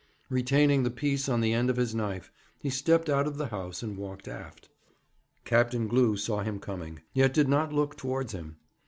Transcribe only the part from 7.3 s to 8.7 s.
did not look towards him.